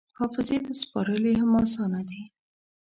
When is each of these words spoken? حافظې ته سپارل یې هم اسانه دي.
حافظې 0.17 0.57
ته 0.65 0.71
سپارل 0.81 1.23
یې 1.29 1.35
هم 1.41 1.51
اسانه 1.63 2.01
دي. 2.09 2.21